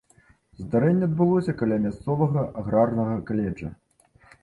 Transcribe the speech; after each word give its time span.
Здарэнне 0.63 1.09
адбылося 1.09 1.55
каля 1.61 1.79
мясцовага 1.85 2.49
аграрнага 2.63 3.23
каледжа. 3.33 3.75